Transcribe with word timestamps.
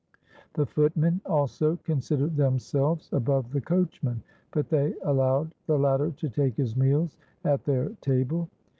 The 0.53 0.65
footmen 0.65 1.21
also 1.27 1.75
considered 1.75 2.35
themselves 2.35 3.07
above 3.13 3.51
the 3.51 3.61
coachman; 3.61 4.23
but 4.49 4.67
they 4.67 4.95
allowed 5.03 5.51
the 5.67 5.77
latter 5.77 6.09
to 6.09 6.27
take 6.27 6.55
his 6.55 6.75
meals 6.75 7.17
at 7.45 7.65
their 7.65 7.89
table. 8.01 8.49